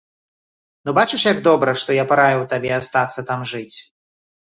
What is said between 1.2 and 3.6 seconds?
як добра, што я параіў табе астацца там